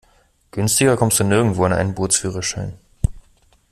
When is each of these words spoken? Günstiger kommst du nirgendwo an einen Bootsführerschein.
Günstiger 0.51 0.97
kommst 0.97 1.19
du 1.19 1.23
nirgendwo 1.23 1.63
an 1.63 1.73
einen 1.73 1.93
Bootsführerschein. 1.93 2.73